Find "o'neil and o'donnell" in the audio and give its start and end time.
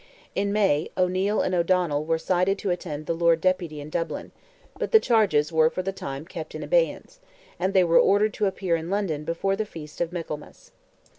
0.97-2.03